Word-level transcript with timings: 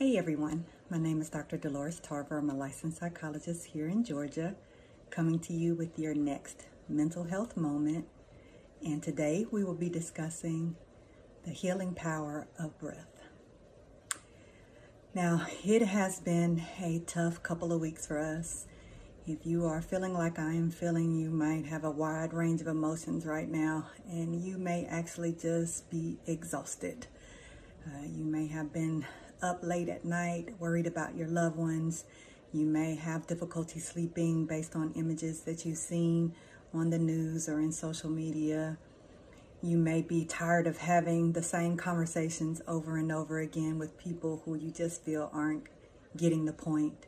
Hey 0.00 0.16
everyone, 0.16 0.64
my 0.90 0.96
name 0.96 1.20
is 1.20 1.28
Dr. 1.28 1.56
Dolores 1.56 1.98
Tarver. 1.98 2.38
I'm 2.38 2.50
a 2.50 2.54
licensed 2.54 2.98
psychologist 2.98 3.64
here 3.64 3.88
in 3.88 4.04
Georgia, 4.04 4.54
coming 5.10 5.40
to 5.40 5.52
you 5.52 5.74
with 5.74 5.98
your 5.98 6.14
next 6.14 6.66
mental 6.88 7.24
health 7.24 7.56
moment. 7.56 8.06
And 8.80 9.02
today 9.02 9.44
we 9.50 9.64
will 9.64 9.74
be 9.74 9.88
discussing 9.88 10.76
the 11.44 11.50
healing 11.50 11.94
power 11.94 12.46
of 12.60 12.78
breath. 12.78 13.24
Now, 15.14 15.44
it 15.64 15.82
has 15.82 16.20
been 16.20 16.62
a 16.80 17.00
tough 17.00 17.42
couple 17.42 17.72
of 17.72 17.80
weeks 17.80 18.06
for 18.06 18.20
us. 18.20 18.68
If 19.26 19.44
you 19.44 19.64
are 19.64 19.82
feeling 19.82 20.14
like 20.14 20.38
I 20.38 20.52
am 20.52 20.70
feeling, 20.70 21.18
you 21.18 21.30
might 21.30 21.66
have 21.66 21.82
a 21.82 21.90
wide 21.90 22.32
range 22.32 22.60
of 22.60 22.68
emotions 22.68 23.26
right 23.26 23.48
now, 23.48 23.88
and 24.08 24.40
you 24.44 24.58
may 24.58 24.86
actually 24.86 25.32
just 25.32 25.90
be 25.90 26.18
exhausted. 26.24 27.08
Uh, 27.84 28.06
you 28.06 28.24
may 28.24 28.46
have 28.46 28.72
been 28.72 29.04
up 29.42 29.60
late 29.62 29.88
at 29.88 30.04
night, 30.04 30.54
worried 30.58 30.86
about 30.86 31.16
your 31.16 31.28
loved 31.28 31.56
ones. 31.56 32.04
You 32.52 32.66
may 32.66 32.94
have 32.94 33.26
difficulty 33.26 33.80
sleeping 33.80 34.46
based 34.46 34.74
on 34.74 34.92
images 34.94 35.42
that 35.42 35.64
you've 35.64 35.78
seen 35.78 36.34
on 36.72 36.90
the 36.90 36.98
news 36.98 37.48
or 37.48 37.60
in 37.60 37.72
social 37.72 38.10
media. 38.10 38.78
You 39.62 39.76
may 39.76 40.02
be 40.02 40.24
tired 40.24 40.66
of 40.66 40.78
having 40.78 41.32
the 41.32 41.42
same 41.42 41.76
conversations 41.76 42.62
over 42.66 42.96
and 42.96 43.10
over 43.10 43.38
again 43.38 43.78
with 43.78 43.98
people 43.98 44.42
who 44.44 44.54
you 44.54 44.70
just 44.70 45.02
feel 45.02 45.30
aren't 45.32 45.66
getting 46.16 46.44
the 46.44 46.52
point. 46.52 47.06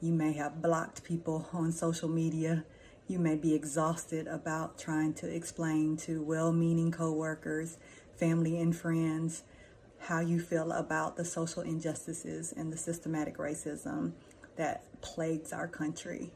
You 0.00 0.12
may 0.12 0.32
have 0.34 0.62
blocked 0.62 1.04
people 1.04 1.48
on 1.52 1.72
social 1.72 2.08
media. 2.08 2.64
You 3.06 3.18
may 3.18 3.34
be 3.34 3.54
exhausted 3.54 4.26
about 4.28 4.78
trying 4.78 5.14
to 5.14 5.28
explain 5.28 5.96
to 5.98 6.22
well 6.22 6.52
meaning 6.52 6.92
coworkers, 6.92 7.76
family, 8.16 8.60
and 8.60 8.74
friends 8.74 9.42
how 10.00 10.20
you 10.20 10.40
feel 10.40 10.72
about 10.72 11.16
the 11.16 11.24
social 11.24 11.62
injustices 11.62 12.52
and 12.56 12.72
the 12.72 12.76
systematic 12.76 13.36
racism 13.36 14.12
that 14.56 14.84
plagues 15.02 15.52
our 15.52 15.68
country. 15.68 16.32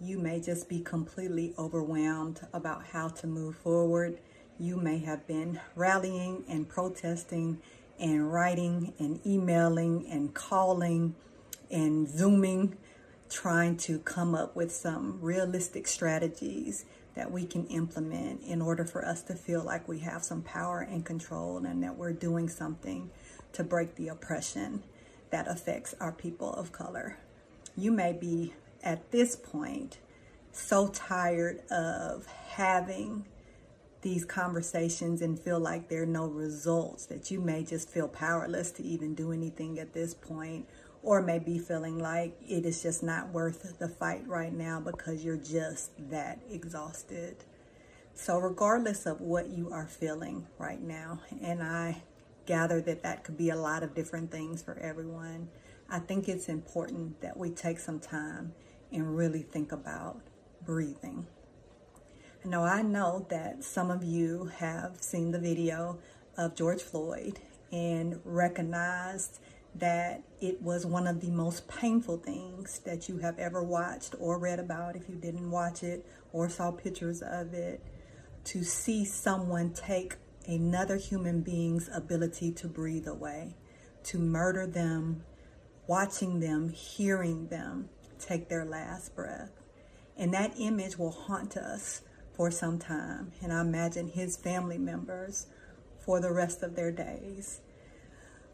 You 0.00 0.18
may 0.18 0.40
just 0.40 0.68
be 0.68 0.80
completely 0.80 1.54
overwhelmed 1.58 2.40
about 2.52 2.86
how 2.86 3.08
to 3.08 3.26
move 3.26 3.56
forward. 3.56 4.18
You 4.58 4.76
may 4.76 4.98
have 4.98 5.26
been 5.26 5.60
rallying 5.74 6.44
and 6.48 6.68
protesting 6.68 7.60
and 7.98 8.32
writing 8.32 8.94
and 8.98 9.24
emailing 9.26 10.06
and 10.08 10.34
calling 10.34 11.14
and 11.70 12.08
zooming, 12.08 12.76
trying 13.28 13.76
to 13.76 13.98
come 14.00 14.34
up 14.34 14.56
with 14.56 14.72
some 14.72 15.18
realistic 15.20 15.86
strategies 15.86 16.84
that 17.20 17.30
we 17.30 17.44
can 17.44 17.66
implement 17.66 18.40
in 18.44 18.62
order 18.62 18.82
for 18.82 19.04
us 19.04 19.20
to 19.20 19.34
feel 19.34 19.62
like 19.62 19.86
we 19.86 19.98
have 19.98 20.24
some 20.24 20.40
power 20.40 20.80
and 20.80 21.04
control 21.04 21.58
and 21.66 21.82
that 21.82 21.94
we're 21.94 22.14
doing 22.14 22.48
something 22.48 23.10
to 23.52 23.62
break 23.62 23.94
the 23.96 24.08
oppression 24.08 24.82
that 25.28 25.46
affects 25.46 25.94
our 26.00 26.12
people 26.12 26.50
of 26.54 26.72
color. 26.72 27.18
You 27.76 27.92
may 27.92 28.14
be 28.14 28.54
at 28.82 29.10
this 29.10 29.36
point 29.36 29.98
so 30.50 30.88
tired 30.88 31.60
of 31.70 32.24
having 32.24 33.26
these 34.00 34.24
conversations 34.24 35.20
and 35.20 35.38
feel 35.38 35.60
like 35.60 35.90
there 35.90 36.04
are 36.04 36.06
no 36.06 36.24
results 36.26 37.04
that 37.04 37.30
you 37.30 37.38
may 37.38 37.62
just 37.62 37.90
feel 37.90 38.08
powerless 38.08 38.70
to 38.70 38.82
even 38.82 39.14
do 39.14 39.30
anything 39.30 39.78
at 39.78 39.92
this 39.92 40.14
point 40.14 40.66
or 41.02 41.22
maybe 41.22 41.58
feeling 41.58 41.98
like 41.98 42.36
it 42.46 42.66
is 42.66 42.82
just 42.82 43.02
not 43.02 43.32
worth 43.32 43.78
the 43.78 43.88
fight 43.88 44.26
right 44.26 44.52
now 44.52 44.80
because 44.80 45.24
you're 45.24 45.36
just 45.36 45.90
that 46.10 46.40
exhausted. 46.50 47.36
So, 48.14 48.38
regardless 48.38 49.06
of 49.06 49.20
what 49.20 49.48
you 49.48 49.70
are 49.72 49.86
feeling 49.86 50.46
right 50.58 50.82
now, 50.82 51.20
and 51.42 51.62
I 51.62 52.02
gather 52.44 52.80
that 52.82 53.02
that 53.02 53.24
could 53.24 53.38
be 53.38 53.50
a 53.50 53.56
lot 53.56 53.82
of 53.82 53.94
different 53.94 54.30
things 54.30 54.62
for 54.62 54.76
everyone, 54.78 55.48
I 55.88 56.00
think 56.00 56.28
it's 56.28 56.48
important 56.48 57.20
that 57.22 57.36
we 57.36 57.50
take 57.50 57.78
some 57.78 57.98
time 57.98 58.52
and 58.92 59.16
really 59.16 59.42
think 59.42 59.72
about 59.72 60.20
breathing. 60.64 61.26
Now, 62.44 62.64
I 62.64 62.82
know 62.82 63.26
that 63.28 63.64
some 63.64 63.90
of 63.90 64.02
you 64.02 64.50
have 64.56 64.98
seen 65.00 65.30
the 65.30 65.38
video 65.38 65.98
of 66.36 66.54
George 66.54 66.82
Floyd 66.82 67.38
and 67.70 68.20
recognized 68.24 69.40
that 69.74 70.22
it 70.40 70.60
was 70.60 70.84
one 70.84 71.06
of 71.06 71.20
the 71.20 71.30
most 71.30 71.68
painful 71.68 72.16
things 72.18 72.80
that 72.80 73.08
you 73.08 73.18
have 73.18 73.38
ever 73.38 73.62
watched 73.62 74.14
or 74.18 74.38
read 74.38 74.58
about 74.58 74.96
if 74.96 75.08
you 75.08 75.14
didn't 75.14 75.50
watch 75.50 75.82
it 75.82 76.04
or 76.32 76.48
saw 76.48 76.70
pictures 76.70 77.22
of 77.22 77.54
it 77.54 77.82
to 78.44 78.64
see 78.64 79.04
someone 79.04 79.72
take 79.72 80.16
another 80.46 80.96
human 80.96 81.42
being's 81.42 81.88
ability 81.94 82.50
to 82.52 82.66
breathe 82.66 83.06
away, 83.06 83.54
to 84.02 84.18
murder 84.18 84.66
them, 84.66 85.22
watching 85.86 86.40
them, 86.40 86.70
hearing 86.70 87.46
them 87.48 87.88
take 88.18 88.48
their 88.48 88.64
last 88.64 89.14
breath. 89.14 89.52
And 90.16 90.34
that 90.34 90.54
image 90.58 90.98
will 90.98 91.12
haunt 91.12 91.56
us 91.56 92.02
for 92.34 92.50
some 92.50 92.78
time. 92.78 93.32
And 93.42 93.52
I 93.52 93.60
imagine 93.60 94.08
his 94.08 94.36
family 94.36 94.78
members 94.78 95.46
for 95.98 96.20
the 96.20 96.32
rest 96.32 96.62
of 96.62 96.74
their 96.74 96.90
days. 96.90 97.60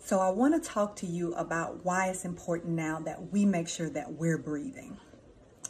So, 0.07 0.21
I 0.21 0.29
want 0.29 0.55
to 0.55 0.71
talk 0.71 0.95
to 0.99 1.07
you 1.07 1.35
about 1.35 1.85
why 1.85 2.11
it's 2.11 2.25
important 2.25 2.75
now 2.75 3.01
that 3.01 3.33
we 3.33 3.45
make 3.45 3.67
sure 3.67 3.91
that 3.91 4.13
we're 4.13 4.39
breathing. 4.39 4.99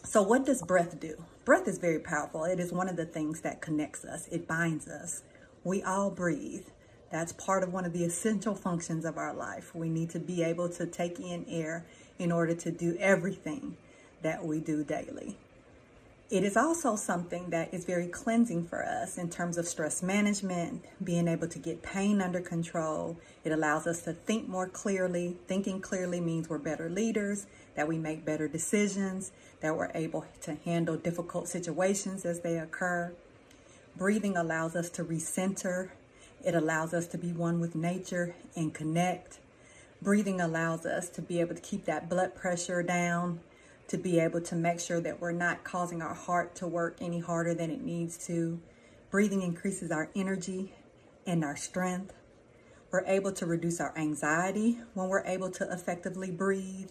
So, 0.04 0.20
what 0.20 0.44
does 0.44 0.60
breath 0.60 1.00
do? 1.00 1.24
Breath 1.47 1.66
is 1.66 1.78
very 1.78 2.00
powerful. 2.00 2.44
It 2.44 2.60
is 2.60 2.70
one 2.70 2.91
of 2.91 2.96
the 2.96 3.06
things 3.06 3.41
that 3.41 3.62
connects 3.62 4.04
us, 4.04 4.28
it 4.28 4.46
binds 4.46 4.88
us. 4.88 5.22
We 5.64 5.82
all 5.82 6.10
breathe. 6.10 6.66
That's 7.10 7.32
part 7.32 7.62
of 7.62 7.72
one 7.72 7.86
of 7.86 7.94
the 7.94 8.04
essential 8.04 8.54
functions 8.54 9.06
of 9.06 9.16
our 9.16 9.32
life. 9.32 9.75
We 9.75 9.88
need 9.88 10.10
to 10.10 10.19
be 10.19 10.42
able 10.42 10.69
to 10.69 10.84
take 10.84 11.19
in 11.19 11.46
air 11.48 11.86
in 12.19 12.30
order 12.30 12.54
to 12.56 12.70
do 12.70 12.94
everything 13.00 13.78
that 14.20 14.44
we 14.44 14.60
do 14.60 14.84
daily. 14.84 15.38
It 16.28 16.42
is 16.42 16.56
also 16.56 16.97
something 16.97 17.50
that 17.50 17.72
is 17.72 17.84
very 17.84 18.09
cleansing 18.09 18.66
for 18.66 18.84
us 18.84 19.16
in 19.16 19.31
terms 19.31 19.59
of 19.59 19.69
stress 19.69 20.03
management, 20.03 20.84
being 21.04 21.28
able 21.28 21.47
to 21.47 21.59
get 21.60 21.84
pain 21.84 22.20
under 22.20 22.41
control. 22.41 23.16
It 23.44 23.53
allows 23.53 23.87
us 23.87 24.03
to 24.03 24.12
think 24.12 24.48
more 24.48 24.69
clearly. 24.69 25.37
Thinking 25.47 25.81
clearly 25.81 26.19
means 26.19 26.48
we're 26.48 26.59
better 26.59 26.91
leaders, 26.91 27.47
that 27.76 27.87
we 27.87 27.97
make 27.97 28.25
better 28.25 28.48
decisions, 28.48 29.31
that 29.60 29.76
we're 29.76 29.92
able 29.94 30.25
to 30.41 30.56
handle 30.64 30.97
difficult 30.97 31.47
situations 31.48 32.25
as 32.25 32.41
they 32.41 32.58
occur. 32.58 33.14
Breathing 33.97 34.37
allows 34.37 34.75
us 34.75 34.91
to 34.91 35.04
recenter. 35.04 35.91
It 36.44 36.56
allows 36.56 36.93
us 36.93 37.06
to 37.08 37.19
be 37.19 37.31
one 37.31 37.60
with 37.60 37.76
nature 37.76 38.34
and 38.56 38.75
connect. 38.75 39.38
Breathing 40.03 40.41
allows 40.41 40.87
us 40.87 41.08
to 41.10 41.22
be 41.22 41.41
able 41.41 41.54
to 41.54 41.60
keep 41.60 41.84
that 41.84 42.08
blood 42.08 42.34
pressure 42.34 42.82
down 42.82 43.38
to 43.88 43.97
be 43.97 44.19
able 44.19 44.41
to 44.41 44.54
make 44.54 44.80
sure 44.80 45.00
that 45.00 45.20
we're 45.20 45.32
not 45.32 45.64
causing 45.64 46.02
our 46.02 46.14
heart 46.14 46.54
to 46.56 46.66
work 46.66 46.97
any 47.00 47.20
harder 47.20 47.54
than 47.54 47.70
it 47.70 47.82
needs 47.82 48.26
to. 48.26 48.60
Breathing 49.10 49.42
increases 49.42 49.91
our 49.91 50.10
energy 50.14 50.72
and 51.26 51.44
our 51.44 51.56
strength. 51.56 52.12
We're 52.91 53.04
able 53.06 53.32
to 53.32 53.46
reduce 53.46 53.80
our 53.80 53.96
anxiety 53.96 54.78
when 54.94 55.08
we're 55.08 55.25
able 55.25 55.50
to 55.50 55.70
effectively 55.72 56.30
breathe. 56.30 56.91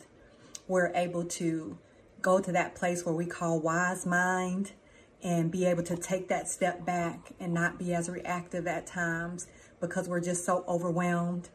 We're 0.67 0.91
able 0.94 1.25
to 1.25 1.78
go 2.22 2.39
to 2.39 2.51
that 2.51 2.75
place 2.75 3.05
where 3.05 3.16
we 3.16 3.25
call 3.25 3.59
wise 3.59 4.05
mind 4.05 4.72
and 5.22 5.51
be 5.51 5.66
able 5.66 5.84
to 5.84 5.97
take 5.97 6.28
that 6.29 6.47
step 6.47 6.85
back 6.85 7.31
and 7.39 7.53
not 7.53 7.79
be 7.79 7.94
as 7.94 8.09
reactive 8.09 8.67
at 8.67 8.88
times 8.88 9.47
because 9.79 10.07
we're 10.07 10.22
just 10.22 10.45
so 10.45 10.63
overwhelmed 10.67 11.50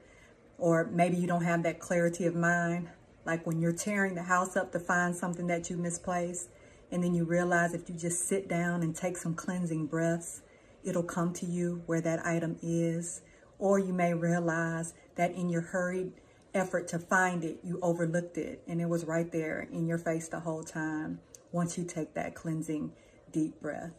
or 0.58 0.84
maybe 0.92 1.16
you 1.16 1.26
don't 1.26 1.44
have 1.44 1.62
that 1.62 1.78
clarity 1.78 2.26
of 2.26 2.34
mind 2.34 2.88
like 3.24 3.46
when 3.46 3.60
you're 3.60 3.72
tearing 3.72 4.14
the 4.14 4.22
house 4.22 4.56
up 4.56 4.72
to 4.72 4.80
find 4.80 5.14
something 5.14 5.46
that 5.48 5.70
you 5.70 5.76
misplaced, 5.76 6.48
and 6.90 7.04
then 7.04 7.14
you 7.14 7.24
realize 7.24 7.74
if 7.74 7.88
you 7.88 7.94
just 7.94 8.26
sit 8.26 8.48
down 8.48 8.82
and 8.82 8.94
take 8.94 9.16
some 9.16 9.34
cleansing 9.34 9.86
breaths, 9.86 10.42
it'll 10.82 11.02
come 11.02 11.32
to 11.34 11.46
you 11.46 11.82
where 11.86 12.00
that 12.00 12.24
item 12.26 12.56
is. 12.62 13.22
Or 13.58 13.78
you 13.78 13.92
may 13.92 14.14
realize 14.14 14.94
that 15.16 15.32
in 15.32 15.50
your 15.50 15.60
hurried 15.60 16.12
effort 16.54 16.88
to 16.88 16.98
find 16.98 17.44
it, 17.44 17.60
you 17.62 17.78
overlooked 17.82 18.38
it 18.38 18.62
and 18.66 18.80
it 18.80 18.88
was 18.88 19.04
right 19.04 19.30
there 19.30 19.68
in 19.70 19.86
your 19.86 19.98
face 19.98 20.28
the 20.28 20.40
whole 20.40 20.64
time 20.64 21.20
once 21.52 21.76
you 21.76 21.84
take 21.84 22.14
that 22.14 22.34
cleansing 22.34 22.92
deep 23.30 23.60
breath. 23.60 23.92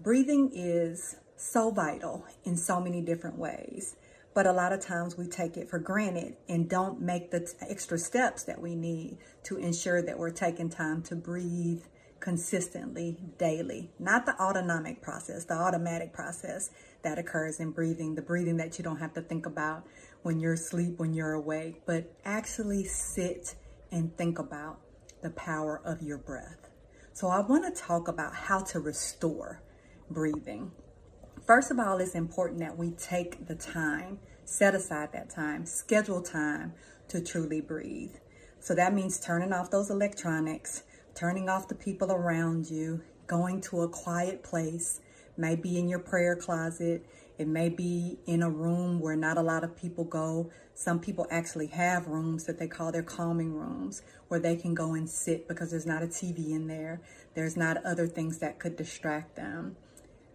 Breathing 0.00 0.50
is 0.52 1.16
so 1.36 1.70
vital 1.70 2.24
in 2.44 2.56
so 2.56 2.80
many 2.80 3.00
different 3.00 3.36
ways. 3.36 3.96
But 4.34 4.46
a 4.46 4.52
lot 4.52 4.72
of 4.72 4.80
times 4.80 5.16
we 5.16 5.26
take 5.26 5.56
it 5.56 5.68
for 5.68 5.78
granted 5.78 6.36
and 6.48 6.68
don't 6.68 7.00
make 7.00 7.30
the 7.30 7.52
extra 7.68 7.98
steps 7.98 8.44
that 8.44 8.60
we 8.60 8.74
need 8.74 9.18
to 9.44 9.56
ensure 9.56 10.00
that 10.02 10.18
we're 10.18 10.30
taking 10.30 10.70
time 10.70 11.02
to 11.02 11.16
breathe 11.16 11.82
consistently 12.18 13.18
daily. 13.36 13.90
Not 13.98 14.24
the 14.24 14.40
autonomic 14.40 15.02
process, 15.02 15.44
the 15.44 15.54
automatic 15.54 16.12
process 16.12 16.70
that 17.02 17.18
occurs 17.18 17.58
in 17.60 17.72
breathing, 17.72 18.14
the 18.14 18.22
breathing 18.22 18.56
that 18.58 18.78
you 18.78 18.84
don't 18.84 18.98
have 18.98 19.12
to 19.14 19.20
think 19.20 19.44
about 19.44 19.84
when 20.22 20.38
you're 20.38 20.52
asleep, 20.52 20.98
when 20.98 21.12
you're 21.12 21.32
awake, 21.32 21.82
but 21.84 22.14
actually 22.24 22.84
sit 22.84 23.56
and 23.90 24.16
think 24.16 24.38
about 24.38 24.78
the 25.20 25.30
power 25.30 25.82
of 25.84 26.00
your 26.00 26.16
breath. 26.16 26.70
So 27.12 27.28
I 27.28 27.40
want 27.40 27.64
to 27.64 27.82
talk 27.82 28.08
about 28.08 28.34
how 28.34 28.60
to 28.60 28.80
restore 28.80 29.60
breathing. 30.08 30.70
First 31.52 31.70
of 31.70 31.78
all, 31.78 31.98
it's 31.98 32.14
important 32.14 32.60
that 32.60 32.78
we 32.78 32.92
take 32.92 33.46
the 33.46 33.54
time 33.54 34.20
set 34.46 34.74
aside 34.74 35.12
that 35.12 35.28
time, 35.28 35.66
schedule 35.66 36.22
time 36.22 36.72
to 37.08 37.20
truly 37.20 37.60
breathe. 37.60 38.14
So 38.58 38.74
that 38.74 38.94
means 38.94 39.20
turning 39.20 39.52
off 39.52 39.70
those 39.70 39.90
electronics, 39.90 40.84
turning 41.14 41.50
off 41.50 41.68
the 41.68 41.74
people 41.74 42.10
around 42.10 42.70
you, 42.70 43.02
going 43.26 43.60
to 43.68 43.82
a 43.82 43.88
quiet 43.90 44.42
place, 44.42 45.02
maybe 45.36 45.78
in 45.78 45.90
your 45.90 45.98
prayer 45.98 46.36
closet. 46.36 47.04
It 47.36 47.48
may 47.48 47.68
be 47.68 48.16
in 48.24 48.42
a 48.42 48.48
room 48.48 48.98
where 48.98 49.14
not 49.14 49.36
a 49.36 49.42
lot 49.42 49.62
of 49.62 49.76
people 49.76 50.04
go. 50.04 50.50
Some 50.72 51.00
people 51.00 51.26
actually 51.30 51.66
have 51.66 52.06
rooms 52.06 52.44
that 52.44 52.58
they 52.58 52.66
call 52.66 52.92
their 52.92 53.02
calming 53.02 53.52
rooms 53.52 54.00
where 54.28 54.40
they 54.40 54.56
can 54.56 54.72
go 54.72 54.94
and 54.94 55.06
sit 55.06 55.48
because 55.48 55.70
there's 55.70 55.84
not 55.84 56.02
a 56.02 56.06
TV 56.06 56.52
in 56.52 56.66
there. 56.66 57.02
There's 57.34 57.58
not 57.58 57.84
other 57.84 58.06
things 58.06 58.38
that 58.38 58.58
could 58.58 58.74
distract 58.74 59.36
them. 59.36 59.76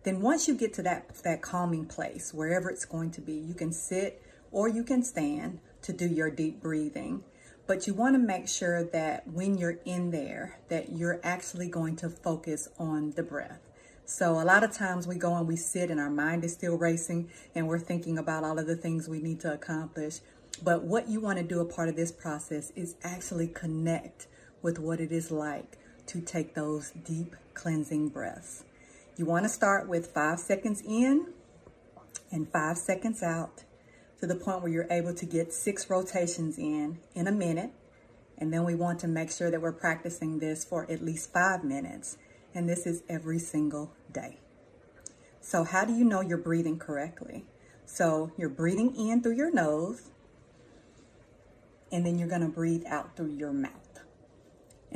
Then 0.03 0.21
once 0.21 0.47
you 0.47 0.55
get 0.55 0.73
to 0.75 0.81
that, 0.83 1.15
that 1.23 1.41
calming 1.41 1.85
place, 1.85 2.33
wherever 2.33 2.69
it's 2.69 2.85
going 2.85 3.11
to 3.11 3.21
be, 3.21 3.33
you 3.33 3.53
can 3.53 3.71
sit 3.71 4.21
or 4.51 4.67
you 4.67 4.83
can 4.83 5.03
stand 5.03 5.59
to 5.81 5.93
do 5.93 6.07
your 6.07 6.29
deep 6.29 6.61
breathing. 6.61 7.23
But 7.65 7.85
you 7.85 7.93
want 7.93 8.15
to 8.15 8.19
make 8.19 8.47
sure 8.47 8.83
that 8.83 9.27
when 9.27 9.57
you're 9.57 9.79
in 9.83 10.11
there, 10.11 10.59
that 10.69 10.93
you're 10.93 11.19
actually 11.23 11.67
going 11.67 11.97
to 11.97 12.09
focus 12.09 12.69
on 12.79 13.11
the 13.11 13.23
breath. 13.23 13.59
So 14.05 14.39
a 14.39 14.45
lot 14.45 14.63
of 14.63 14.71
times 14.71 15.05
we 15.05 15.17
go 15.17 15.35
and 15.35 15.45
we 15.45 15.57
sit 15.57 15.91
and 15.91 15.99
our 15.99 16.09
mind 16.09 16.45
is 16.45 16.53
still 16.53 16.77
racing 16.77 17.29
and 17.53 17.67
we're 17.67 17.77
thinking 17.77 18.17
about 18.17 18.45
all 18.45 18.57
of 18.57 18.65
the 18.65 18.77
things 18.77 19.09
we 19.09 19.21
need 19.21 19.41
to 19.41 19.51
accomplish. 19.51 20.19
But 20.63 20.83
what 20.83 21.09
you 21.09 21.19
want 21.19 21.39
to 21.39 21.43
do 21.43 21.59
a 21.59 21.65
part 21.65 21.89
of 21.89 21.97
this 21.97 22.13
process 22.13 22.71
is 22.71 22.95
actually 23.03 23.47
connect 23.47 24.27
with 24.61 24.79
what 24.79 25.01
it 25.01 25.11
is 25.11 25.29
like 25.29 25.77
to 26.07 26.21
take 26.21 26.55
those 26.55 26.91
deep 26.91 27.35
cleansing 27.53 28.09
breaths. 28.09 28.63
You 29.17 29.25
want 29.25 29.45
to 29.45 29.49
start 29.49 29.89
with 29.89 30.11
five 30.13 30.39
seconds 30.39 30.83
in 30.87 31.33
and 32.31 32.47
five 32.47 32.77
seconds 32.77 33.23
out 33.23 33.63
to 34.19 34.27
the 34.27 34.35
point 34.35 34.61
where 34.61 34.71
you're 34.71 34.87
able 34.91 35.15
to 35.15 35.25
get 35.25 35.51
six 35.51 35.89
rotations 35.89 36.59
in 36.59 36.99
in 37.15 37.25
a 37.25 37.31
minute. 37.31 37.71
And 38.37 38.53
then 38.53 38.63
we 38.63 38.75
want 38.75 38.99
to 38.99 39.07
make 39.07 39.31
sure 39.31 39.49
that 39.49 39.59
we're 39.59 39.71
practicing 39.71 40.37
this 40.37 40.63
for 40.63 40.89
at 40.91 41.03
least 41.03 41.33
five 41.33 41.63
minutes. 41.63 42.17
And 42.53 42.69
this 42.69 42.85
is 42.85 43.01
every 43.09 43.39
single 43.39 43.91
day. 44.11 44.37
So 45.41 45.63
how 45.63 45.83
do 45.83 45.93
you 45.93 46.05
know 46.05 46.21
you're 46.21 46.37
breathing 46.37 46.77
correctly? 46.77 47.45
So 47.85 48.31
you're 48.37 48.49
breathing 48.49 48.95
in 48.95 49.23
through 49.23 49.35
your 49.35 49.51
nose, 49.51 50.11
and 51.91 52.05
then 52.05 52.19
you're 52.19 52.27
going 52.27 52.41
to 52.41 52.47
breathe 52.49 52.83
out 52.85 53.15
through 53.15 53.31
your 53.31 53.53
mouth. 53.53 53.86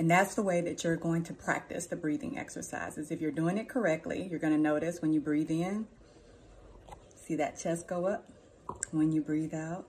And 0.02 0.10
that's 0.10 0.34
the 0.34 0.42
way 0.42 0.62
that 0.62 0.84
you're 0.84 0.96
going 0.96 1.22
to 1.26 1.34
practice 1.36 1.86
the 1.86 1.96
breathing 1.96 2.36
exercises. 2.36 3.12
If 3.12 3.22
you're 3.22 3.30
doing 3.30 3.60
it 3.60 3.70
correctly, 3.70 4.28
you're 4.28 4.40
going 4.40 4.52
to 4.52 4.60
notice 4.60 5.00
when 5.00 5.14
you 5.14 5.22
breathe 5.22 5.52
in, 5.52 5.86
see 7.16 7.36
that 7.36 7.60
chest 7.60 7.86
go 7.86 8.08
up. 8.08 8.28
When 8.90 9.12
you 9.12 9.22
breathe 9.22 9.54
out, 9.54 9.86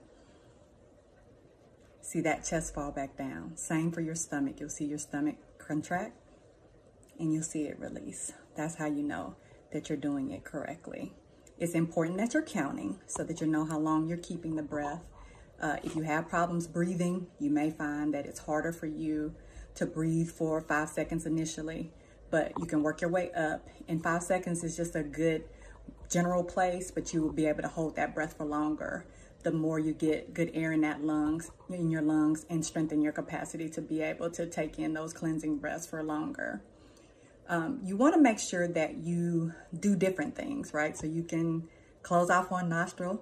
see 2.01 2.21
that 2.21 2.45
chest 2.45 2.75
fall 2.75 2.91
back 2.91 3.17
down. 3.17 3.57
Same 3.57 3.91
for 3.91 4.01
your 4.01 4.13
stomach. 4.13 4.59
You'll 4.59 4.69
see 4.69 4.85
your 4.85 4.99
stomach 4.99 5.37
contract 5.57 6.15
and 7.17 7.33
you'll 7.33 7.41
see 7.41 7.63
it 7.63 7.79
release. 7.79 8.33
That's 8.55 8.75
how 8.75 8.85
you 8.85 9.01
know 9.01 9.35
that 9.71 9.89
you're 9.89 9.97
doing 9.97 10.29
it 10.29 10.43
correctly. 10.43 11.13
It's 11.57 11.73
important 11.73 12.19
that 12.19 12.35
you're 12.35 12.43
counting 12.43 12.99
so 13.07 13.23
that 13.23 13.41
you 13.41 13.47
know 13.47 13.65
how 13.65 13.79
long 13.79 14.07
you're 14.07 14.19
keeping 14.19 14.57
the 14.57 14.61
breath. 14.61 15.05
Uh, 15.59 15.77
if 15.81 15.95
you 15.95 16.03
have 16.03 16.29
problems 16.29 16.67
breathing, 16.67 17.25
you 17.39 17.49
may 17.49 17.71
find 17.71 18.13
that 18.13 18.27
it's 18.27 18.41
harder 18.41 18.71
for 18.71 18.85
you 18.85 19.33
to 19.75 19.85
breathe 19.85 20.29
for 20.29 20.61
five 20.61 20.89
seconds 20.89 21.25
initially, 21.25 21.91
but 22.29 22.53
you 22.59 22.65
can 22.65 22.83
work 22.83 23.01
your 23.01 23.09
way 23.09 23.31
up. 23.31 23.67
And 23.87 24.01
five 24.01 24.23
seconds 24.23 24.63
is 24.63 24.75
just 24.75 24.95
a 24.95 25.03
good 25.03 25.43
general 26.09 26.43
place, 26.43 26.91
but 26.91 27.13
you 27.13 27.21
will 27.21 27.31
be 27.31 27.45
able 27.45 27.63
to 27.63 27.67
hold 27.67 27.95
that 27.95 28.13
breath 28.13 28.37
for 28.37 28.45
longer. 28.45 29.05
The 29.43 29.51
more 29.51 29.77
you 29.79 29.93
get 29.93 30.33
good 30.33 30.51
air 30.53 30.71
in 30.71 30.81
that 30.81 31.03
lungs, 31.03 31.51
in 31.69 31.91
your 31.91 32.01
lungs, 32.01 32.45
and 32.49 32.65
strengthen 32.65 33.01
your 33.01 33.11
capacity 33.11 33.67
to 33.69 33.81
be 33.81 34.01
able 34.01 34.29
to 34.31 34.45
take 34.45 34.79
in 34.79 34.93
those 34.93 35.11
cleansing 35.11 35.57
breaths 35.57 35.85
for 35.85 36.01
longer. 36.01 36.61
Um, 37.49 37.81
you 37.83 37.97
want 37.97 38.15
to 38.15 38.21
make 38.21 38.39
sure 38.39 38.67
that 38.69 38.97
you 38.97 39.53
do 39.77 39.95
different 39.95 40.35
things, 40.35 40.73
right? 40.73 40.97
So 40.97 41.07
you 41.07 41.23
can 41.23 41.67
close 42.01 42.29
off 42.29 42.51
one 42.51 42.69
nostril, 42.69 43.21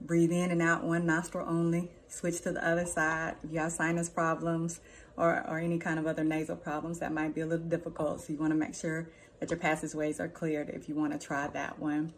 breathe 0.00 0.30
in 0.30 0.52
and 0.52 0.62
out 0.62 0.84
one 0.84 1.04
nostril 1.04 1.46
only, 1.48 1.90
switch 2.08 2.40
to 2.42 2.52
the 2.52 2.66
other 2.66 2.86
side. 2.86 3.36
If 3.42 3.52
you 3.52 3.58
have 3.60 3.72
sinus 3.72 4.08
problems 4.08 4.80
or, 5.16 5.44
or 5.48 5.58
any 5.58 5.78
kind 5.78 5.98
of 5.98 6.06
other 6.06 6.24
nasal 6.24 6.56
problems, 6.56 6.98
that 7.00 7.12
might 7.12 7.34
be 7.34 7.40
a 7.42 7.46
little 7.46 7.66
difficult. 7.66 8.20
So 8.22 8.32
you 8.32 8.38
want 8.38 8.52
to 8.52 8.58
make 8.58 8.74
sure 8.74 9.08
that 9.40 9.50
your 9.50 9.58
passageways 9.58 10.20
are 10.20 10.28
cleared 10.28 10.70
if 10.70 10.88
you 10.88 10.94
want 10.94 11.12
to 11.12 11.18
try 11.18 11.46
that 11.48 11.78
one. 11.78 12.12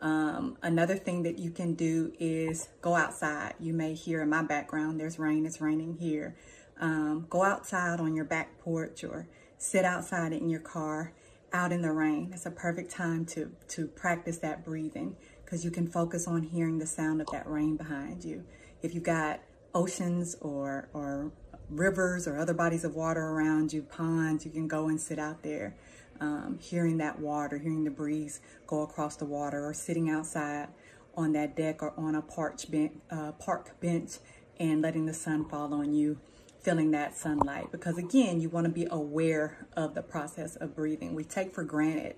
Um, 0.00 0.56
another 0.62 0.96
thing 0.96 1.24
that 1.24 1.38
you 1.38 1.50
can 1.50 1.74
do 1.74 2.12
is 2.18 2.68
go 2.80 2.94
outside. 2.94 3.54
You 3.60 3.72
may 3.72 3.94
hear 3.94 4.22
in 4.22 4.30
my 4.30 4.42
background, 4.42 4.98
there's 4.98 5.18
rain, 5.18 5.44
it's 5.44 5.60
raining 5.60 5.98
here. 5.98 6.36
Um, 6.80 7.26
go 7.28 7.44
outside 7.44 8.00
on 8.00 8.14
your 8.14 8.24
back 8.24 8.58
porch 8.60 9.04
or 9.04 9.28
sit 9.58 9.84
outside 9.84 10.32
in 10.32 10.48
your 10.48 10.60
car 10.60 11.12
out 11.52 11.72
in 11.72 11.82
the 11.82 11.92
rain. 11.92 12.30
It's 12.32 12.46
a 12.46 12.50
perfect 12.50 12.90
time 12.90 13.26
to, 13.26 13.50
to 13.68 13.86
practice 13.88 14.38
that 14.38 14.64
breathing 14.64 15.16
because 15.50 15.64
you 15.64 15.70
can 15.72 15.88
focus 15.88 16.28
on 16.28 16.44
hearing 16.44 16.78
the 16.78 16.86
sound 16.86 17.20
of 17.20 17.26
that 17.32 17.44
rain 17.48 17.76
behind 17.76 18.24
you. 18.24 18.44
If 18.82 18.94
you've 18.94 19.02
got 19.02 19.40
oceans 19.74 20.36
or, 20.40 20.88
or 20.92 21.32
rivers 21.68 22.28
or 22.28 22.38
other 22.38 22.54
bodies 22.54 22.84
of 22.84 22.94
water 22.94 23.20
around 23.20 23.72
you, 23.72 23.82
ponds, 23.82 24.44
you 24.44 24.52
can 24.52 24.68
go 24.68 24.86
and 24.86 25.00
sit 25.00 25.18
out 25.18 25.42
there, 25.42 25.74
um, 26.20 26.56
hearing 26.60 26.98
that 26.98 27.18
water, 27.18 27.58
hearing 27.58 27.82
the 27.82 27.90
breeze 27.90 28.40
go 28.68 28.82
across 28.82 29.16
the 29.16 29.24
water, 29.24 29.66
or 29.66 29.74
sitting 29.74 30.08
outside 30.08 30.68
on 31.16 31.32
that 31.32 31.56
deck 31.56 31.82
or 31.82 31.94
on 31.96 32.14
a 32.14 32.22
bench, 32.70 32.92
uh, 33.10 33.32
park 33.32 33.80
bench 33.80 34.18
and 34.60 34.80
letting 34.80 35.06
the 35.06 35.14
sun 35.14 35.44
fall 35.48 35.74
on 35.74 35.92
you, 35.92 36.20
feeling 36.60 36.92
that 36.92 37.16
sunlight. 37.16 37.72
Because 37.72 37.98
again, 37.98 38.40
you 38.40 38.48
want 38.50 38.66
to 38.66 38.72
be 38.72 38.86
aware 38.88 39.66
of 39.76 39.96
the 39.96 40.02
process 40.02 40.54
of 40.54 40.76
breathing. 40.76 41.12
We 41.12 41.24
take 41.24 41.52
for 41.52 41.64
granted 41.64 42.14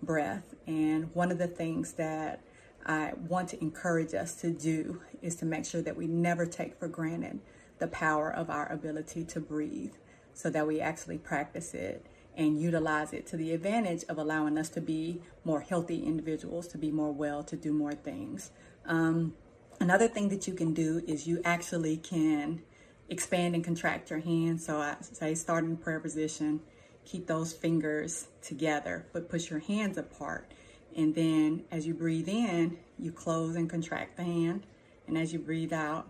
breath, 0.00 0.54
and 0.68 1.12
one 1.14 1.32
of 1.32 1.38
the 1.38 1.48
things 1.48 1.94
that 1.94 2.42
I 2.86 3.12
want 3.28 3.48
to 3.50 3.60
encourage 3.60 4.14
us 4.14 4.34
to 4.36 4.50
do 4.50 5.02
is 5.20 5.34
to 5.36 5.44
make 5.44 5.64
sure 5.64 5.82
that 5.82 5.96
we 5.96 6.06
never 6.06 6.46
take 6.46 6.78
for 6.78 6.86
granted 6.86 7.40
the 7.78 7.88
power 7.88 8.32
of 8.32 8.48
our 8.48 8.70
ability 8.70 9.24
to 9.24 9.40
breathe 9.40 9.94
so 10.32 10.48
that 10.50 10.66
we 10.66 10.80
actually 10.80 11.18
practice 11.18 11.74
it 11.74 12.06
and 12.36 12.60
utilize 12.60 13.12
it 13.12 13.26
to 13.26 13.36
the 13.36 13.52
advantage 13.52 14.04
of 14.08 14.18
allowing 14.18 14.56
us 14.56 14.68
to 14.68 14.80
be 14.80 15.20
more 15.44 15.60
healthy 15.60 16.04
individuals, 16.04 16.68
to 16.68 16.78
be 16.78 16.90
more 16.90 17.10
well, 17.10 17.42
to 17.42 17.56
do 17.56 17.72
more 17.72 17.92
things. 17.92 18.50
Um, 18.84 19.34
another 19.80 20.06
thing 20.06 20.28
that 20.28 20.46
you 20.46 20.54
can 20.54 20.72
do 20.72 21.02
is 21.08 21.26
you 21.26 21.40
actually 21.44 21.96
can 21.96 22.62
expand 23.08 23.54
and 23.54 23.64
contract 23.64 24.10
your 24.10 24.20
hands. 24.20 24.66
So 24.66 24.78
I 24.78 24.96
say 25.00 25.34
start 25.34 25.64
in 25.64 25.76
prayer 25.76 25.98
position, 25.98 26.60
keep 27.04 27.26
those 27.26 27.52
fingers 27.52 28.28
together, 28.42 29.06
but 29.12 29.28
push 29.28 29.50
your 29.50 29.60
hands 29.60 29.98
apart 29.98 30.52
and 30.96 31.14
then 31.14 31.64
as 31.70 31.86
you 31.86 31.94
breathe 31.94 32.28
in, 32.28 32.78
you 32.98 33.12
close 33.12 33.54
and 33.54 33.68
contract 33.68 34.16
the 34.16 34.24
hand. 34.24 34.66
And 35.06 35.16
as 35.16 35.32
you 35.32 35.38
breathe 35.38 35.72
out, 35.72 36.08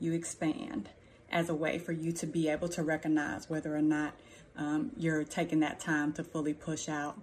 you 0.00 0.12
expand 0.12 0.90
as 1.30 1.48
a 1.48 1.54
way 1.54 1.78
for 1.78 1.92
you 1.92 2.12
to 2.12 2.26
be 2.26 2.48
able 2.48 2.68
to 2.68 2.82
recognize 2.82 3.48
whether 3.48 3.74
or 3.74 3.82
not 3.82 4.14
um, 4.56 4.90
you're 4.96 5.24
taking 5.24 5.60
that 5.60 5.80
time 5.80 6.12
to 6.14 6.24
fully 6.24 6.52
push 6.52 6.88
out. 6.88 7.16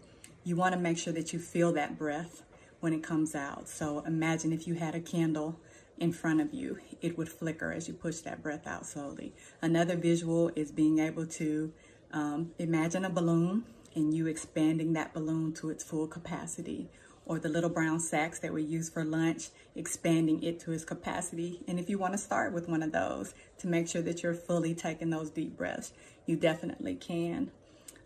You 0.43 0.55
want 0.55 0.73
to 0.73 0.79
make 0.79 0.97
sure 0.97 1.13
that 1.13 1.33
you 1.33 1.39
feel 1.39 1.73
that 1.73 1.97
breath 1.97 2.43
when 2.79 2.93
it 2.93 3.03
comes 3.03 3.35
out. 3.35 3.67
So 3.67 3.99
imagine 4.07 4.53
if 4.53 4.65
you 4.65 4.75
had 4.75 4.95
a 4.95 4.99
candle 5.01 5.59
in 5.99 6.13
front 6.13 6.41
of 6.41 6.53
you, 6.53 6.79
it 7.01 7.17
would 7.17 7.29
flicker 7.29 7.71
as 7.71 7.87
you 7.87 7.93
push 7.93 8.19
that 8.19 8.41
breath 8.41 8.65
out 8.65 8.85
slowly. 8.85 9.33
Another 9.61 9.95
visual 9.95 10.49
is 10.55 10.71
being 10.71 10.99
able 10.99 11.27
to 11.27 11.71
um, 12.11 12.51
imagine 12.57 13.05
a 13.05 13.09
balloon 13.09 13.65
and 13.95 14.13
you 14.13 14.27
expanding 14.27 14.93
that 14.93 15.13
balloon 15.13 15.53
to 15.53 15.69
its 15.69 15.83
full 15.83 16.07
capacity 16.07 16.89
or 17.25 17.39
the 17.39 17.49
little 17.49 17.69
brown 17.69 17.99
sacks 17.99 18.39
that 18.39 18.53
we 18.53 18.63
use 18.63 18.89
for 18.89 19.03
lunch, 19.03 19.49
expanding 19.75 20.41
it 20.43 20.59
to 20.59 20.71
its 20.71 20.83
capacity. 20.83 21.61
And 21.67 21.79
if 21.79 21.89
you 21.89 21.97
want 21.97 22.13
to 22.13 22.17
start 22.17 22.53
with 22.53 22.67
one 22.67 22.83
of 22.83 22.91
those 22.91 23.33
to 23.59 23.67
make 23.67 23.87
sure 23.87 24.01
that 24.01 24.23
you're 24.23 24.33
fully 24.33 24.73
taking 24.73 25.11
those 25.11 25.29
deep 25.29 25.55
breaths, 25.55 25.93
you 26.25 26.35
definitely 26.35 26.95
can. 26.95 27.51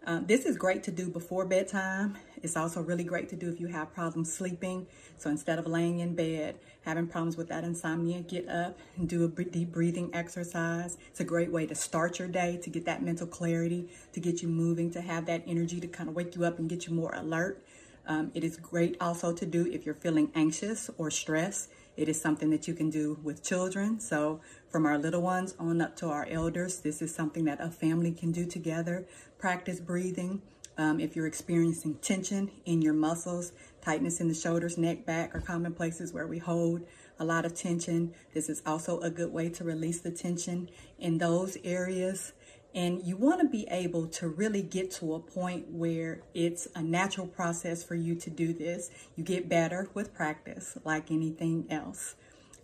Um, 0.07 0.27
this 0.27 0.45
is 0.45 0.55
great 0.55 0.83
to 0.83 0.91
do 0.91 1.09
before 1.09 1.45
bedtime. 1.45 2.15
It's 2.43 2.55
also 2.55 2.79
really 2.79 3.03
great 3.03 3.27
to 3.29 3.35
do 3.35 3.49
if 3.49 3.59
you 3.59 3.65
have 3.67 3.91
problems 3.91 4.31
sleeping. 4.31 4.85
So 5.17 5.31
instead 5.31 5.57
of 5.57 5.65
laying 5.65 5.97
in 5.97 6.13
bed, 6.13 6.59
having 6.83 7.07
problems 7.07 7.37
with 7.37 7.47
that 7.47 7.63
insomnia, 7.63 8.21
get 8.21 8.47
up 8.47 8.77
and 8.97 9.09
do 9.09 9.25
a 9.25 9.43
deep 9.43 9.71
breathing 9.71 10.11
exercise. 10.13 10.97
It's 11.09 11.21
a 11.21 11.23
great 11.23 11.51
way 11.51 11.65
to 11.65 11.73
start 11.73 12.19
your 12.19 12.27
day, 12.27 12.57
to 12.61 12.69
get 12.69 12.85
that 12.85 13.01
mental 13.01 13.25
clarity, 13.25 13.89
to 14.13 14.19
get 14.19 14.43
you 14.43 14.47
moving, 14.47 14.91
to 14.91 15.01
have 15.01 15.25
that 15.25 15.41
energy 15.47 15.79
to 15.79 15.87
kind 15.87 16.07
of 16.07 16.15
wake 16.15 16.35
you 16.35 16.45
up 16.45 16.59
and 16.59 16.69
get 16.69 16.85
you 16.85 16.93
more 16.93 17.11
alert. 17.15 17.65
Um, 18.05 18.29
it 18.35 18.43
is 18.43 18.57
great 18.57 18.97
also 19.01 19.33
to 19.33 19.45
do 19.47 19.65
if 19.65 19.87
you're 19.87 19.95
feeling 19.95 20.31
anxious 20.35 20.91
or 20.99 21.09
stressed. 21.09 21.71
It 21.97 22.09
is 22.09 22.19
something 22.19 22.49
that 22.49 22.67
you 22.67 22.73
can 22.73 22.89
do 22.89 23.17
with 23.23 23.43
children. 23.43 23.99
So 23.99 24.41
from 24.69 24.85
our 24.85 24.97
little 24.97 25.21
ones 25.21 25.55
on 25.57 25.81
up 25.81 25.95
to 25.97 26.09
our 26.09 26.27
elders, 26.29 26.79
this 26.79 27.01
is 27.01 27.13
something 27.13 27.45
that 27.45 27.61
a 27.61 27.69
family 27.69 28.11
can 28.11 28.31
do 28.31 28.45
together. 28.45 29.07
Practice 29.37 29.79
breathing. 29.79 30.41
Um, 30.77 30.99
if 30.99 31.15
you're 31.15 31.27
experiencing 31.27 31.95
tension 31.95 32.51
in 32.65 32.81
your 32.81 32.93
muscles, 32.93 33.53
tightness 33.81 34.19
in 34.19 34.27
the 34.27 34.33
shoulders, 34.33 34.77
neck, 34.77 35.05
back 35.05 35.33
are 35.33 35.39
common 35.39 35.73
places 35.73 36.11
where 36.11 36.27
we 36.27 36.37
hold 36.37 36.81
a 37.17 37.23
lot 37.23 37.45
of 37.45 37.55
tension. 37.55 38.13
This 38.33 38.49
is 38.49 38.61
also 38.65 38.99
a 38.99 39.09
good 39.09 39.31
way 39.31 39.47
to 39.49 39.63
release 39.63 40.01
the 40.01 40.11
tension 40.11 40.69
in 40.99 41.17
those 41.17 41.57
areas. 41.63 42.33
And 42.75 43.07
you 43.07 43.15
want 43.15 43.39
to 43.39 43.47
be 43.47 43.65
able 43.71 44.05
to 44.07 44.27
really 44.27 44.61
get 44.61 44.91
to 44.95 45.13
a 45.13 45.19
point 45.19 45.71
where 45.71 46.19
it's 46.33 46.67
a 46.75 46.83
natural 46.83 47.25
process 47.25 47.81
for 47.83 47.95
you 47.95 48.15
to 48.15 48.29
do 48.29 48.51
this. 48.51 48.89
You 49.15 49.23
get 49.23 49.47
better 49.47 49.89
with 49.93 50.13
practice, 50.13 50.77
like 50.83 51.09
anything 51.09 51.67
else. 51.69 52.15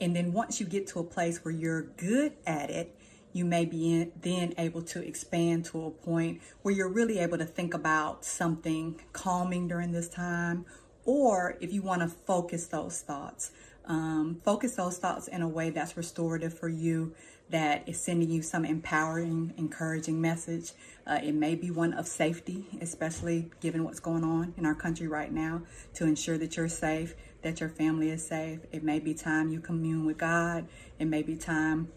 And 0.01 0.13
then 0.13 0.34
once 0.34 0.60
you 0.60 0.65
get 0.65 0.86
to 0.88 1.00
a 1.00 1.03
place 1.06 1.46
where 1.46 1.53
you're 1.53 1.84
good 1.84 2.34
at 2.46 2.70
it, 2.70 2.94
you 3.32 3.46
may 3.46 3.63
be 3.63 3.94
in, 3.94 4.12
then 4.20 4.53
able 4.58 4.82
to 4.82 5.01
expand 5.01 5.63
to 5.65 5.86
a 5.86 5.91
point 5.91 6.41
where 6.62 6.74
you're 6.74 6.89
really 6.89 7.20
able 7.20 7.38
to 7.38 7.46
think 7.46 7.74
about 7.74 8.25
something 8.25 9.00
calming 9.13 9.70
during 9.70 9.94
this 9.94 10.10
time, 10.10 10.65
or 11.06 11.58
if 11.62 11.72
you 11.72 11.82
want 11.82 12.01
to 12.01 12.10
focus 12.10 12.68
those 12.68 13.00
thoughts, 13.00 13.51
um, 13.86 14.41
focus 14.44 14.75
those 14.75 14.98
thoughts 14.98 15.30
in 15.30 15.41
a 15.41 15.48
way 15.48 15.70
that's 15.70 15.96
restorative 15.96 16.58
for 16.58 16.68
you, 16.68 17.15
that 17.51 17.88
is 17.88 18.00
sending 18.00 18.29
you 18.29 18.41
some 18.41 18.65
empowering, 18.65 19.53
encouraging 19.58 20.20
message. 20.22 20.72
Uh, 21.05 21.20
it 21.22 21.34
may 21.34 21.55
be 21.55 21.70
one 21.70 21.93
of 21.93 22.08
safety, 22.08 22.65
especially 22.81 23.51
given 23.60 23.84
what's 23.84 24.00
going 24.00 24.24
on 24.24 24.53
in 24.58 24.65
our 24.65 24.75
country 24.75 25.08
right 25.08 25.31
now, 25.31 25.62
to 25.93 26.05
ensure 26.05 26.38
that 26.38 26.55
you're 26.55 26.70
safe, 26.70 27.13
that 27.41 27.60
your 27.60 27.70
family 27.70 28.10
is 28.10 28.25
safe. 28.25 28.60
It 28.72 28.84
may 28.84 29.00
be 29.00 29.13
time 29.13 29.50
you 29.50 29.60
commune 29.60 30.05
with 30.05 30.17
God. 30.17 30.67
It 30.98 31.05
may 31.05 31.22
be 31.24 31.36
time 31.36 31.89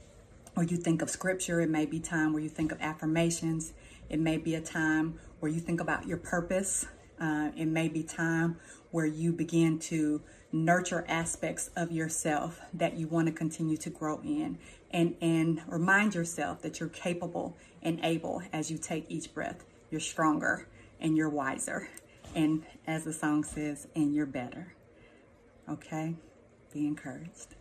where 0.55 0.67
you 0.67 0.77
think 0.77 1.03
of 1.03 1.11
scripture. 1.11 1.61
It 1.61 1.71
may 1.71 1.87
be 1.87 2.01
time 2.01 2.33
where 2.33 2.43
you 2.43 2.49
think 2.49 2.73
of 2.73 2.81
affirmations. 2.81 3.73
It 4.09 4.21
may 4.21 4.39
be 4.39 4.55
a 4.55 4.61
time 4.61 5.19
where 5.41 5.51
you 5.51 5.61
think 5.61 5.81
about 5.81 6.07
your 6.07 6.19
purpose. 6.19 6.87
Uh, 7.21 7.51
it 7.57 7.67
may 7.67 7.89
be 7.89 8.03
time 8.03 8.57
where 8.91 9.07
you 9.07 9.33
begin 9.33 9.79
to 9.79 10.21
nurture 10.53 11.05
aspects 11.09 11.71
of 11.77 11.91
yourself 11.91 12.61
that 12.73 12.97
you 12.97 13.09
want 13.09 13.27
to 13.27 13.33
continue 13.33 13.77
to 13.77 13.91
grow 13.91 14.21
in 14.23 14.59
and, 14.91 15.17
and 15.21 15.61
remind 15.67 16.15
yourself 16.15 16.63
that 16.63 16.79
you're 16.79 16.89
capable 16.89 17.57
and 17.83 17.99
able 18.05 18.43
as 18.53 18.71
you 18.71 18.79
take 18.79 19.05
each 19.09 19.35
breath. 19.35 19.65
You're 19.91 20.01
stronger 20.01 20.69
and 21.01 21.17
you're 21.17 21.29
wiser. 21.29 21.89
And 22.35 22.65
as 22.87 23.05
the 23.05 23.13
song 23.13 23.45
says, 23.45 23.87
and 23.95 24.15
you're 24.15 24.27
better. 24.27 24.75
Okay? 25.69 26.15
Be 26.73 26.87
encouraged. 26.87 27.55